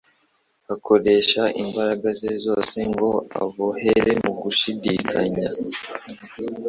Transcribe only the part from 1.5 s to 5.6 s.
imbaraga ze zose ngo ababohere mu gushidikanya